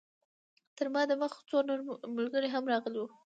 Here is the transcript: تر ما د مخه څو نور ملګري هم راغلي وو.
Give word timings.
تر 0.77 0.87
ما 0.93 1.01
د 1.07 1.11
مخه 1.21 1.39
څو 1.49 1.57
نور 1.67 1.79
ملګري 2.17 2.49
هم 2.51 2.63
راغلي 2.71 2.97
وو. 2.99 3.07